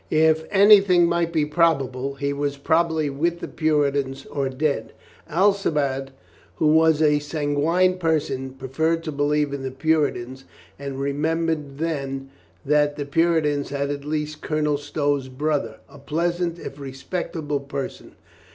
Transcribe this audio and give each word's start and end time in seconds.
If 0.09 0.45
anything 0.49 1.05
might 1.05 1.31
be 1.31 1.45
prob 1.45 1.79
able, 1.83 2.15
he 2.15 2.33
was 2.33 2.57
probably 2.57 3.11
with 3.11 3.39
the 3.39 3.47
Puritans 3.47 4.25
or 4.25 4.49
dead. 4.49 4.93
Alcibiade, 5.29 6.09
who 6.55 6.65
was 6.69 7.03
a 7.03 7.19
sanguine 7.19 7.99
person, 7.99 8.53
preferred 8.55 9.03
to 9.03 9.11
believe 9.11 9.53
in 9.53 9.61
the 9.61 9.69
Puritans, 9.69 10.45
and 10.79 10.99
remembered 10.99 11.77
then 11.77 12.31
that 12.65 12.95
the 12.95 13.05
Puritans 13.05 13.69
had 13.69 13.91
at 13.91 14.03
least 14.03 14.41
Colonel 14.41 14.79
Stow's 14.79 15.29
brother, 15.29 15.77
a 15.87 15.99
pleasant 15.99 16.57
if 16.57 16.79
respectable 16.79 17.59
person. 17.59 18.13